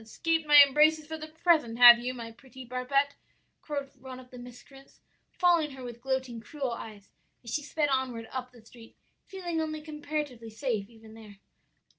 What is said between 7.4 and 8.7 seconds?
as she sped onward up the